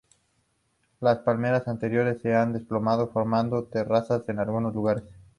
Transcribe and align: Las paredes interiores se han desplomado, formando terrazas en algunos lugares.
Las 0.99 1.19
paredes 1.19 1.67
interiores 1.67 2.19
se 2.23 2.35
han 2.35 2.53
desplomado, 2.53 3.09
formando 3.09 3.65
terrazas 3.65 4.23
en 4.29 4.39
algunos 4.39 4.73
lugares. 4.73 5.03